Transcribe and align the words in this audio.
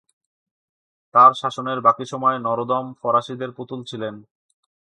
তার 1.15 1.31
শাসনের 1.33 1.79
বাকি 1.81 2.05
সময় 2.05 2.37
নরোদম 2.39 2.85
ফরাসিদের 3.01 3.51
পুতুল 3.57 3.79
ছিলেন। 3.83 4.15